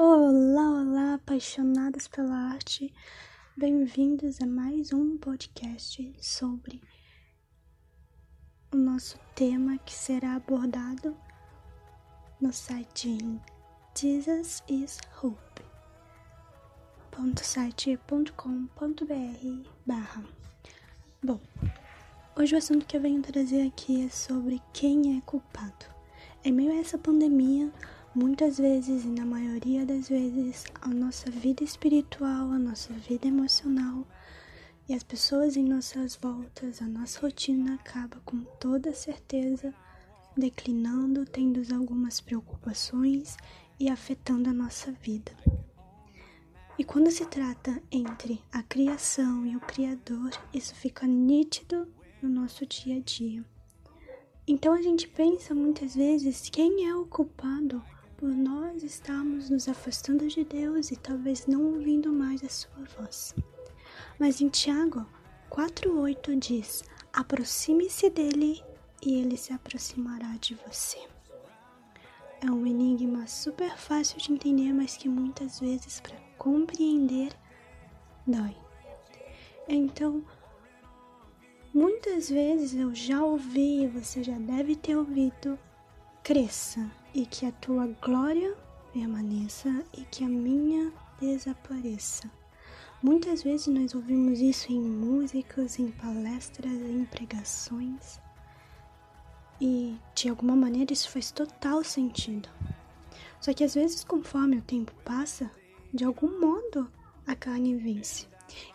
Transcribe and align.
Olá, 0.00 0.70
olá, 0.70 1.14
apaixonados 1.14 2.06
pela 2.06 2.52
arte. 2.52 2.94
Bem-vindos 3.56 4.40
a 4.40 4.46
mais 4.46 4.92
um 4.92 5.18
podcast 5.18 6.14
sobre 6.20 6.80
o 8.72 8.76
nosso 8.76 9.18
tema 9.34 9.76
que 9.78 9.92
será 9.92 10.36
abordado 10.36 11.16
no 12.40 12.52
site 12.52 13.18
Jesus 13.92 14.62
is 14.68 15.00
Hope. 15.20 15.64
site.com.br 17.42 18.30
barra. 19.84 20.24
Bom, 21.20 21.40
hoje 22.36 22.54
o 22.54 22.58
assunto 22.58 22.86
que 22.86 22.96
eu 22.96 23.00
venho 23.00 23.20
trazer 23.20 23.66
aqui 23.66 24.06
é 24.06 24.08
sobre 24.08 24.62
quem 24.72 25.18
é 25.18 25.20
culpado. 25.22 25.86
Em 26.44 26.52
meio 26.52 26.70
a 26.70 26.76
essa 26.76 26.96
pandemia, 26.96 27.72
Muitas 28.20 28.58
vezes, 28.58 29.04
e 29.04 29.08
na 29.10 29.24
maioria 29.24 29.86
das 29.86 30.08
vezes, 30.08 30.64
a 30.80 30.88
nossa 30.88 31.30
vida 31.30 31.62
espiritual, 31.62 32.50
a 32.50 32.58
nossa 32.58 32.92
vida 32.92 33.28
emocional 33.28 34.04
e 34.88 34.92
as 34.92 35.04
pessoas 35.04 35.56
em 35.56 35.62
nossas 35.62 36.16
voltas, 36.16 36.82
a 36.82 36.86
nossa 36.88 37.20
rotina 37.20 37.76
acaba 37.76 38.20
com 38.24 38.40
toda 38.58 38.92
certeza 38.92 39.72
declinando, 40.36 41.24
tendo 41.26 41.62
algumas 41.72 42.20
preocupações 42.20 43.36
e 43.78 43.88
afetando 43.88 44.50
a 44.50 44.52
nossa 44.52 44.90
vida. 44.90 45.30
E 46.76 46.82
quando 46.82 47.12
se 47.12 47.24
trata 47.24 47.80
entre 47.88 48.42
a 48.50 48.64
criação 48.64 49.46
e 49.46 49.54
o 49.54 49.60
Criador, 49.60 50.32
isso 50.52 50.74
fica 50.74 51.06
nítido 51.06 51.86
no 52.20 52.28
nosso 52.28 52.66
dia 52.66 52.96
a 52.96 53.00
dia. 53.00 53.44
Então 54.44 54.72
a 54.72 54.82
gente 54.82 55.06
pensa 55.06 55.54
muitas 55.54 55.94
vezes 55.94 56.50
quem 56.50 56.84
é 56.84 56.96
o 56.96 57.06
culpado 57.06 57.80
por 58.18 58.28
nós 58.28 58.82
estarmos 58.82 59.48
nos 59.48 59.68
afastando 59.68 60.26
de 60.26 60.44
Deus 60.44 60.90
e 60.90 60.96
talvez 60.96 61.46
não 61.46 61.66
ouvindo 61.66 62.12
mais 62.12 62.42
a 62.42 62.48
sua 62.48 62.84
voz. 62.98 63.32
Mas 64.18 64.40
em 64.40 64.48
Tiago 64.48 65.06
4,8 65.48 66.36
diz: 66.36 66.82
aproxime-se 67.12 68.10
dele 68.10 68.60
e 69.00 69.20
ele 69.20 69.36
se 69.36 69.52
aproximará 69.52 70.36
de 70.40 70.56
você. 70.66 70.98
É 72.40 72.50
um 72.50 72.66
enigma 72.66 73.26
super 73.28 73.76
fácil 73.76 74.18
de 74.18 74.32
entender, 74.32 74.72
mas 74.72 74.96
que 74.96 75.08
muitas 75.08 75.60
vezes, 75.60 76.00
para 76.00 76.16
compreender, 76.36 77.32
dói. 78.26 78.56
Então, 79.68 80.24
muitas 81.72 82.30
vezes 82.30 82.74
eu 82.74 82.92
já 82.92 83.24
ouvi, 83.24 83.86
você 83.86 84.24
já 84.24 84.36
deve 84.38 84.74
ter 84.74 84.96
ouvido, 84.96 85.58
cresça 86.28 86.86
e 87.14 87.24
que 87.24 87.46
a 87.46 87.52
tua 87.52 87.86
glória 88.02 88.54
permaneça 88.92 89.82
e 89.96 90.02
que 90.02 90.22
a 90.22 90.28
minha 90.28 90.92
desapareça. 91.18 92.30
Muitas 93.02 93.42
vezes 93.42 93.68
nós 93.68 93.94
ouvimos 93.94 94.38
isso 94.38 94.70
em 94.70 94.78
músicas, 94.78 95.78
em 95.78 95.90
palestras, 95.90 96.70
em 96.70 97.06
pregações, 97.06 98.20
e 99.58 99.96
de 100.14 100.28
alguma 100.28 100.54
maneira 100.54 100.92
isso 100.92 101.10
faz 101.10 101.30
total 101.30 101.82
sentido. 101.82 102.50
Só 103.40 103.54
que 103.54 103.64
às 103.64 103.74
vezes, 103.74 104.04
conforme 104.04 104.58
o 104.58 104.62
tempo 104.62 104.92
passa, 105.06 105.50
de 105.94 106.04
algum 106.04 106.38
modo 106.38 106.92
a 107.26 107.34
carne 107.34 107.74
vence 107.74 108.26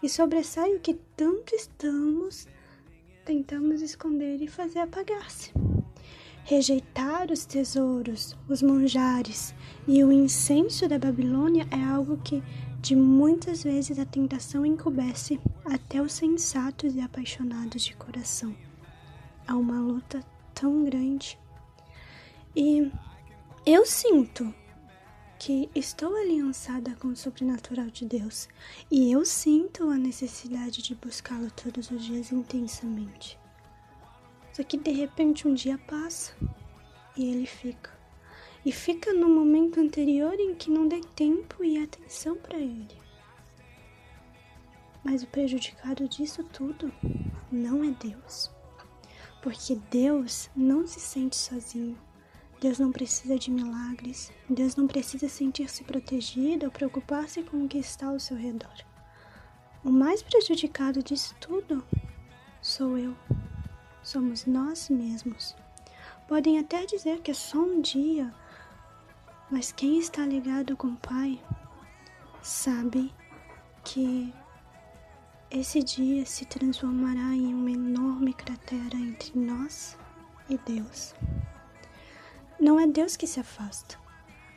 e 0.01 0.09
sobressai 0.09 0.73
o 0.73 0.79
que 0.79 0.95
tanto 1.15 1.53
estamos 1.53 2.47
tentamos 3.23 3.83
esconder 3.83 4.41
e 4.41 4.47
fazer 4.47 4.79
apagar-se. 4.79 5.51
Rejeitar 6.45 7.12
os 7.31 7.45
tesouros, 7.45 8.35
os 8.49 8.61
manjares 8.61 9.53
e 9.87 10.03
o 10.03 10.11
incenso 10.11 10.87
da 10.87 10.97
Babilônia 10.97 11.67
é 11.71 11.83
algo 11.83 12.17
que 12.17 12.43
de 12.81 12.95
muitas 12.95 13.63
vezes 13.63 13.97
a 13.97 14.05
tentação 14.05 14.65
encoberce 14.65 15.39
até 15.63 16.01
os 16.01 16.11
sensatos 16.11 16.95
e 16.95 17.01
apaixonados 17.01 17.83
de 17.83 17.95
coração. 17.95 18.55
Há 19.47 19.55
uma 19.55 19.79
luta 19.79 20.21
tão 20.53 20.83
grande. 20.83 21.39
E 22.55 22.91
eu 23.65 23.85
sinto 23.85 24.53
que 25.39 25.69
estou 25.73 26.15
aliançada 26.15 26.95
com 26.95 27.09
o 27.09 27.15
sobrenatural 27.15 27.87
de 27.87 28.05
Deus 28.05 28.47
e 28.89 29.11
eu 29.11 29.25
sinto 29.25 29.89
a 29.89 29.97
necessidade 29.97 30.81
de 30.81 30.95
buscá-lo 30.95 31.51
todos 31.51 31.89
os 31.91 32.03
dias 32.03 32.31
intensamente. 32.31 33.39
Só 34.51 34.63
que 34.63 34.77
de 34.77 34.91
repente 34.91 35.47
um 35.47 35.53
dia 35.53 35.77
passa 35.77 36.33
e 37.15 37.29
ele 37.29 37.45
fica. 37.45 37.91
E 38.65 38.71
fica 38.71 39.13
no 39.13 39.27
momento 39.27 39.79
anterior 39.79 40.33
em 40.39 40.55
que 40.55 40.71
não 40.71 40.87
dê 40.87 41.01
tempo 41.15 41.63
e 41.63 41.81
atenção 41.83 42.35
para 42.37 42.57
ele. 42.57 42.97
Mas 45.03 45.21
o 45.21 45.27
prejudicado 45.27 46.07
disso 46.07 46.43
tudo 46.45 46.91
não 47.51 47.83
é 47.83 47.91
Deus. 47.91 48.49
Porque 49.41 49.75
Deus 49.91 50.49
não 50.55 50.87
se 50.87 50.99
sente 50.99 51.35
sozinho. 51.35 51.97
Deus 52.61 52.79
não 52.79 52.91
precisa 52.91 53.37
de 53.37 53.51
milagres. 53.51 54.31
Deus 54.49 54.77
não 54.77 54.87
precisa 54.87 55.27
sentir-se 55.27 55.83
protegido 55.83 56.67
ou 56.67 56.71
preocupar-se 56.71 57.43
com 57.43 57.65
o 57.65 57.67
que 57.67 57.77
está 57.77 58.07
ao 58.07 58.19
seu 58.19 58.37
redor. 58.37 58.73
O 59.83 59.91
mais 59.91 60.23
prejudicado 60.23 61.03
disso 61.03 61.35
tudo 61.41 61.85
sou 62.61 62.97
eu 62.97 63.13
somos 64.03 64.45
nós 64.45 64.89
mesmos. 64.89 65.55
Podem 66.33 66.57
até 66.57 66.83
dizer 66.87 67.21
que 67.21 67.29
é 67.29 67.33
só 67.35 67.59
um 67.59 67.79
dia, 67.79 68.33
mas 69.51 69.71
quem 69.71 69.99
está 69.99 70.25
ligado 70.25 70.75
com 70.75 70.87
o 70.87 70.95
Pai 70.95 71.39
sabe 72.41 73.13
que 73.83 74.33
esse 75.51 75.83
dia 75.83 76.25
se 76.25 76.43
transformará 76.45 77.35
em 77.35 77.53
uma 77.53 77.69
enorme 77.69 78.33
cratera 78.33 78.95
entre 78.95 79.37
nós 79.39 79.95
e 80.49 80.57
Deus. 80.57 81.13
Não 82.59 82.79
é 82.79 82.87
Deus 82.87 83.15
que 83.15 83.27
se 83.27 83.39
afasta, 83.39 83.95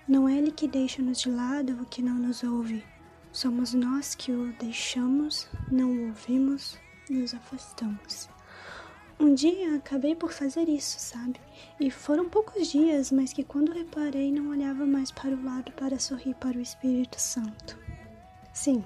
não 0.08 0.26
é 0.26 0.38
Ele 0.38 0.52
que 0.52 0.66
deixa-nos 0.66 1.20
de 1.20 1.30
lado 1.30 1.76
ou 1.78 1.84
que 1.84 2.00
não 2.00 2.14
nos 2.14 2.42
ouve. 2.42 2.82
Somos 3.32 3.74
nós 3.74 4.14
que 4.14 4.32
o 4.32 4.50
deixamos, 4.54 5.46
não 5.70 5.90
o 5.90 6.06
ouvimos, 6.06 6.78
nos 7.10 7.34
afastamos. 7.34 8.34
Um 9.18 9.34
dia 9.34 9.76
acabei 9.76 10.14
por 10.14 10.30
fazer 10.30 10.68
isso, 10.68 10.98
sabe? 10.98 11.40
E 11.80 11.90
foram 11.90 12.28
poucos 12.28 12.68
dias, 12.68 13.10
mas 13.10 13.32
que 13.32 13.42
quando 13.42 13.72
reparei 13.72 14.30
não 14.30 14.50
olhava 14.50 14.84
mais 14.84 15.10
para 15.10 15.30
o 15.30 15.42
lado 15.42 15.72
para 15.72 15.98
sorrir 15.98 16.34
para 16.34 16.58
o 16.58 16.60
Espírito 16.60 17.18
Santo. 17.18 17.78
Sim, 18.52 18.84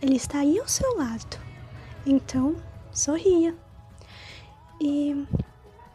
ele 0.00 0.16
está 0.16 0.38
aí 0.38 0.60
ao 0.60 0.68
seu 0.68 0.96
lado. 0.96 1.38
Então, 2.06 2.54
sorria. 2.92 3.52
E 4.80 5.26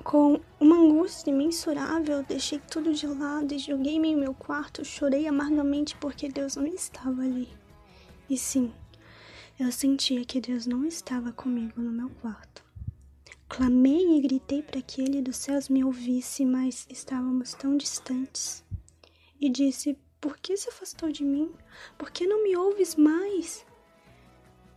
com 0.04 0.42
uma 0.60 0.76
angústia 0.76 1.32
imensurável, 1.32 2.22
deixei 2.24 2.60
tudo 2.60 2.94
de 2.94 3.08
lado 3.08 3.54
e 3.54 3.60
joguei-me 3.60 4.10
em 4.10 4.16
meu 4.16 4.34
quarto, 4.34 4.84
chorei 4.84 5.26
amargamente 5.26 5.96
porque 5.96 6.28
Deus 6.28 6.58
não 6.58 6.68
estava 6.68 7.22
ali. 7.22 7.48
E 8.30 8.38
sim, 8.38 8.74
eu 9.58 9.72
sentia 9.72 10.26
que 10.26 10.42
Deus 10.42 10.66
não 10.66 10.86
estava 10.86 11.32
comigo 11.32 11.82
no 11.82 11.92
meu 11.92 12.10
quarto. 12.22 12.63
Clamei 13.56 14.18
e 14.18 14.20
gritei 14.20 14.64
para 14.64 14.82
que 14.82 15.00
ele 15.00 15.22
dos 15.22 15.38
céus 15.38 15.70
me 15.70 15.84
ouvisse, 15.84 16.44
mas 16.44 16.88
estávamos 16.90 17.54
tão 17.54 17.78
distantes. 17.78 18.66
E 19.40 19.48
disse: 19.48 19.96
Por 20.20 20.40
que 20.40 20.58
se 20.58 20.70
afastou 20.70 21.12
de 21.12 21.24
mim? 21.24 21.52
Por 21.96 22.10
que 22.10 22.26
não 22.26 22.44
me 22.44 22.58
ouves 22.58 22.96
mais? 22.96 23.64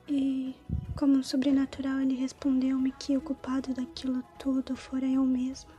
E, 0.06 0.54
como 0.94 1.16
um 1.16 1.22
sobrenatural, 1.22 2.00
ele 2.00 2.16
respondeu-me 2.16 2.92
que 2.92 3.16
o 3.16 3.20
culpado 3.22 3.72
daquilo 3.72 4.22
tudo 4.38 4.76
fora 4.76 5.06
eu 5.06 5.24
mesma. 5.24 5.72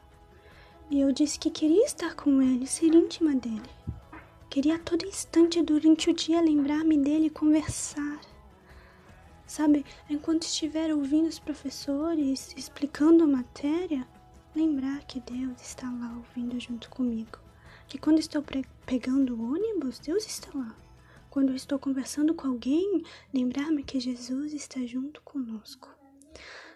E 0.89 0.99
eu 0.99 1.11
disse 1.11 1.37
que 1.37 1.51
queria 1.51 1.85
estar 1.85 2.15
com 2.15 2.41
ele, 2.41 2.65
ser 2.65 2.95
íntima 2.95 3.35
dele. 3.35 3.69
Queria 4.49 4.77
a 4.77 4.79
todo 4.79 5.05
instante 5.05 5.61
durante 5.61 6.09
o 6.09 6.15
dia 6.15 6.41
lembrar-me 6.41 6.97
dele 6.97 7.27
e 7.27 7.29
conversar. 7.29 8.19
Sabe, 9.47 9.85
enquanto 10.09 10.43
estiver 10.43 10.93
ouvindo 10.93 11.27
os 11.27 11.39
professores 11.39 12.53
explicando 12.57 13.23
a 13.23 13.27
matéria, 13.27 14.05
lembrar 14.53 15.05
que 15.05 15.21
Deus 15.21 15.61
está 15.61 15.89
lá 15.89 16.13
ouvindo 16.17 16.59
junto 16.59 16.89
comigo. 16.89 17.39
Que 17.87 17.97
quando 17.97 18.19
estou 18.19 18.43
pegando 18.85 19.35
o 19.35 19.53
ônibus, 19.53 19.99
Deus 19.99 20.25
está 20.25 20.49
lá. 20.53 20.75
Quando 21.29 21.55
estou 21.55 21.79
conversando 21.79 22.33
com 22.33 22.47
alguém, 22.47 23.03
lembrar-me 23.33 23.83
que 23.83 24.01
Jesus 24.01 24.53
está 24.53 24.85
junto 24.85 25.21
conosco. 25.21 25.89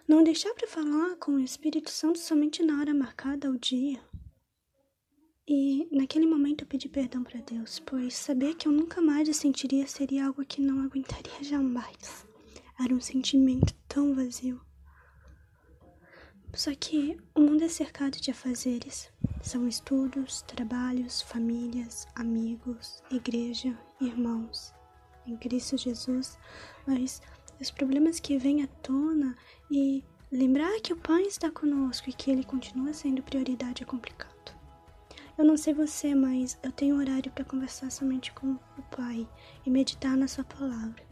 Não 0.08 0.24
deixar 0.24 0.54
para 0.54 0.66
falar 0.66 1.16
com 1.16 1.32
o 1.32 1.40
Espírito 1.40 1.90
Santo 1.90 2.18
somente 2.18 2.62
na 2.62 2.80
hora 2.80 2.94
marcada 2.94 3.48
ao 3.48 3.56
dia. 3.56 4.00
E 5.46 5.86
naquele 5.92 6.26
momento 6.26 6.62
eu 6.62 6.68
pedi 6.68 6.88
perdão 6.88 7.22
para 7.22 7.40
Deus, 7.40 7.78
pois 7.80 8.14
saber 8.14 8.54
que 8.54 8.66
eu 8.66 8.72
nunca 8.72 9.02
mais 9.02 9.28
o 9.28 9.34
sentiria 9.34 9.86
seria 9.86 10.26
algo 10.26 10.44
que 10.44 10.62
não 10.62 10.80
aguentaria 10.80 11.42
jamais. 11.44 12.31
Era 12.82 12.94
um 12.94 13.00
sentimento 13.00 13.72
tão 13.86 14.14
vazio. 14.14 14.60
Só 16.52 16.74
que 16.74 17.16
o 17.34 17.40
mundo 17.40 17.62
é 17.62 17.68
cercado 17.68 18.20
de 18.20 18.30
afazeres. 18.30 19.08
São 19.40 19.68
estudos, 19.68 20.42
trabalhos, 20.42 21.22
famílias, 21.22 22.08
amigos, 22.16 23.02
igreja, 23.10 23.78
irmãos 24.00 24.74
em 25.26 25.36
Cristo 25.36 25.76
Jesus, 25.76 26.36
mas 26.84 27.22
os 27.60 27.70
problemas 27.70 28.18
que 28.18 28.36
vêm 28.36 28.64
à 28.64 28.66
tona 28.66 29.36
e 29.70 30.04
lembrar 30.30 30.80
que 30.80 30.92
o 30.92 30.96
Pai 30.96 31.22
está 31.22 31.52
conosco 31.52 32.10
e 32.10 32.12
que 32.12 32.32
Ele 32.32 32.42
continua 32.42 32.92
sendo 32.92 33.22
prioridade 33.22 33.84
é 33.84 33.86
complicado. 33.86 34.32
Eu 35.38 35.44
não 35.44 35.56
sei 35.56 35.72
você, 35.72 36.14
mas 36.14 36.58
eu 36.62 36.72
tenho 36.72 36.98
horário 36.98 37.30
para 37.30 37.44
conversar 37.44 37.90
somente 37.90 38.32
com 38.32 38.54
o 38.76 38.82
Pai 38.90 39.28
e 39.64 39.70
meditar 39.70 40.16
na 40.16 40.26
Sua 40.26 40.42
palavra. 40.42 41.11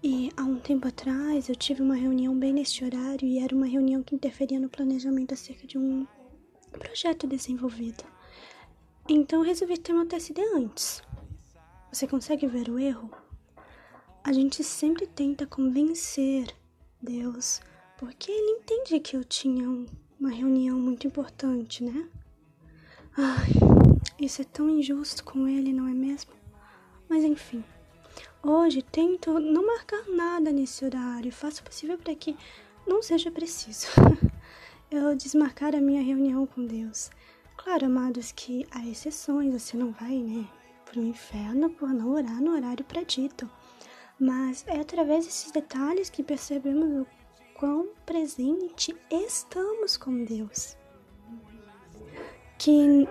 E 0.00 0.30
há 0.36 0.44
um 0.44 0.60
tempo 0.60 0.86
atrás 0.86 1.48
eu 1.48 1.56
tive 1.56 1.82
uma 1.82 1.96
reunião 1.96 2.38
bem 2.38 2.52
neste 2.52 2.84
horário 2.84 3.26
e 3.26 3.40
era 3.40 3.52
uma 3.54 3.66
reunião 3.66 4.00
que 4.00 4.14
interferia 4.14 4.60
no 4.60 4.68
planejamento 4.68 5.34
acerca 5.34 5.66
de 5.66 5.76
um 5.76 6.06
projeto 6.70 7.26
desenvolvido. 7.26 8.04
Então 9.08 9.40
eu 9.40 9.44
resolvi 9.44 9.76
ter 9.76 9.92
uma 9.92 10.06
TSD 10.06 10.40
antes. 10.54 11.02
Você 11.92 12.06
consegue 12.06 12.46
ver 12.46 12.68
o 12.68 12.78
erro? 12.78 13.10
A 14.22 14.32
gente 14.32 14.62
sempre 14.62 15.04
tenta 15.04 15.46
convencer 15.46 16.54
Deus, 17.02 17.60
porque 17.98 18.30
ele 18.30 18.60
entende 18.60 19.00
que 19.00 19.16
eu 19.16 19.24
tinha 19.24 19.68
uma 20.20 20.30
reunião 20.30 20.78
muito 20.78 21.08
importante, 21.08 21.82
né? 21.82 22.08
Ai, 23.16 23.48
isso 24.20 24.42
é 24.42 24.44
tão 24.44 24.68
injusto 24.68 25.24
com 25.24 25.48
ele, 25.48 25.72
não 25.72 25.88
é 25.88 25.94
mesmo? 25.94 26.32
Mas 27.08 27.24
enfim. 27.24 27.64
Hoje 28.42 28.82
tento 28.82 29.38
não 29.38 29.66
marcar 29.66 30.04
nada 30.08 30.52
nesse 30.52 30.84
horário, 30.84 31.32
faço 31.32 31.60
o 31.60 31.64
possível 31.64 31.98
para 31.98 32.14
que 32.14 32.36
não 32.86 33.02
seja 33.02 33.30
preciso 33.30 33.88
eu 34.90 35.14
desmarcar 35.14 35.74
a 35.74 35.80
minha 35.80 36.02
reunião 36.02 36.46
com 36.46 36.64
Deus. 36.64 37.10
Claro, 37.56 37.86
amados, 37.86 38.32
que 38.32 38.66
há 38.70 38.86
exceções, 38.86 39.52
você 39.52 39.76
não 39.76 39.92
vai, 39.92 40.16
né, 40.16 40.48
pro 40.84 41.02
inferno 41.02 41.68
por 41.70 41.90
não 41.90 42.12
orar 42.12 42.40
no 42.40 42.54
horário 42.54 42.84
predito. 42.84 43.50
Mas 44.18 44.64
é 44.66 44.80
através 44.80 45.26
desses 45.26 45.52
detalhes 45.52 46.08
que 46.08 46.22
percebemos 46.22 47.02
o 47.02 47.06
quão 47.54 47.88
presente 48.06 48.96
estamos 49.10 49.96
com 49.96 50.24
Deus. 50.24 50.76
Que 52.56 53.06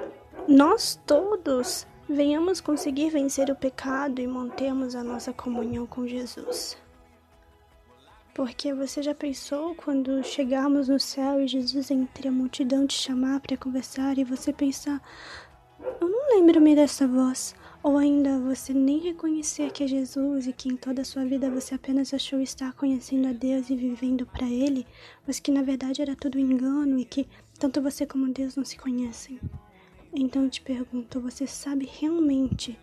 nós 0.47 0.99
todos 1.05 1.85
venhamos 2.09 2.61
conseguir 2.61 3.09
vencer 3.09 3.49
o 3.49 3.55
pecado 3.55 4.21
e 4.21 4.27
mantermos 4.27 4.95
a 4.95 5.03
nossa 5.03 5.33
comunhão 5.33 5.85
com 5.85 6.07
Jesus. 6.07 6.77
Porque 8.33 8.73
você 8.73 9.01
já 9.01 9.15
pensou 9.15 9.75
quando 9.75 10.23
chegarmos 10.23 10.87
no 10.87 10.99
céu 10.99 11.41
e 11.41 11.47
Jesus 11.47 11.91
entre 11.91 12.27
a 12.27 12.31
multidão 12.31 12.85
te 12.85 12.93
chamar 12.93 13.39
para 13.39 13.57
conversar 13.57 14.17
e 14.17 14.23
você 14.23 14.53
pensar: 14.53 15.01
Eu 15.99 16.07
não 16.07 16.29
lembro-me 16.35 16.75
dessa 16.75 17.07
voz. 17.07 17.55
Ou 17.83 17.97
ainda 17.97 18.39
você 18.39 18.73
nem 18.73 18.99
reconhecer 18.99 19.71
que 19.71 19.83
é 19.83 19.87
Jesus 19.87 20.47
e 20.47 20.53
que 20.53 20.67
em 20.67 20.75
toda 20.75 21.01
a 21.01 21.05
sua 21.05 21.25
vida 21.25 21.49
você 21.49 21.75
apenas 21.75 22.13
achou 22.13 22.39
estar 22.39 22.73
conhecendo 22.73 23.27
a 23.27 23.33
Deus 23.33 23.69
e 23.69 23.75
vivendo 23.75 24.25
para 24.25 24.45
Ele, 24.45 24.85
mas 25.25 25.39
que 25.39 25.51
na 25.51 25.61
verdade 25.61 26.01
era 26.01 26.15
tudo 26.15 26.39
engano 26.39 26.99
e 26.99 27.05
que 27.05 27.27
tanto 27.57 27.81
você 27.81 28.05
como 28.05 28.31
Deus 28.31 28.55
não 28.55 28.65
se 28.65 28.77
conhecem. 28.77 29.39
Então 30.13 30.43
eu 30.43 30.49
te 30.49 30.61
pergunto: 30.61 31.19
você 31.19 31.45
sabe 31.45 31.89
realmente 31.99 32.77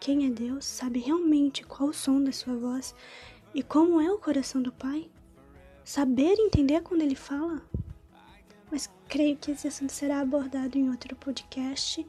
quem 0.00 0.26
é 0.26 0.30
Deus? 0.30 0.64
Sabe 0.64 0.98
realmente 1.00 1.64
qual 1.64 1.88
o 1.88 1.94
som 1.94 2.22
da 2.22 2.32
sua 2.32 2.56
voz 2.56 2.94
e 3.54 3.62
como 3.62 4.00
é 4.00 4.10
o 4.12 4.18
coração 4.18 4.60
do 4.60 4.72
Pai? 4.72 5.10
Saber 5.84 6.34
entender 6.38 6.82
quando 6.82 7.02
Ele 7.02 7.14
fala? 7.14 7.62
Mas 8.70 8.90
creio 9.08 9.36
que 9.36 9.52
esse 9.52 9.68
assunto 9.68 9.92
será 9.92 10.20
abordado 10.20 10.76
em 10.76 10.90
outro 10.90 11.14
podcast, 11.14 12.06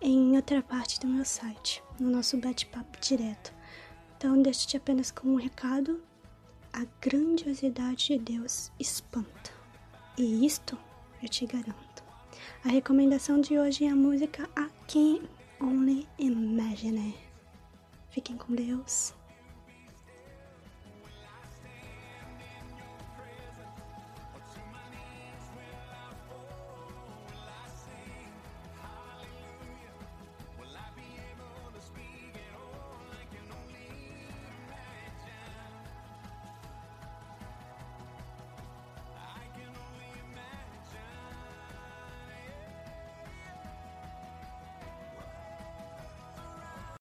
em 0.00 0.34
outra 0.34 0.62
parte 0.62 0.98
do 0.98 1.06
meu 1.06 1.24
site, 1.24 1.82
no 2.00 2.10
nosso 2.10 2.36
bate-papo 2.38 2.98
direto. 3.00 3.52
Então, 4.16 4.40
deixo-te 4.42 4.76
apenas 4.76 5.10
com 5.10 5.28
um 5.28 5.36
recado: 5.36 6.02
a 6.72 6.84
grandiosidade 7.00 8.08
de 8.08 8.18
Deus 8.18 8.72
espanta. 8.78 9.52
E 10.16 10.44
isto 10.44 10.76
eu 11.22 11.28
te 11.28 11.46
garanto. 11.46 11.87
A 12.64 12.68
recomendação 12.68 13.40
de 13.40 13.58
hoje 13.58 13.84
é 13.84 13.90
a 13.90 13.96
música 13.96 14.48
I 14.58 14.68
Can 14.86 15.28
Only 15.60 16.06
Imagine. 16.18 17.14
Fiquem 18.10 18.36
com 18.36 18.54
Deus. 18.54 19.17